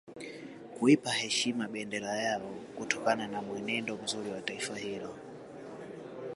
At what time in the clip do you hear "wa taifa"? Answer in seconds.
4.29-4.75